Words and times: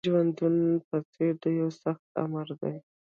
ژوندون 0.09 0.55
په 0.87 0.97
څېر 1.13 1.33
د 1.43 1.45
یوه 1.59 1.73
سخت 1.83 2.07
آمر 2.23 2.47
دی 2.61 2.75